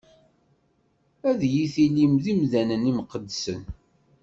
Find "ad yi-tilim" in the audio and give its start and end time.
1.29-2.13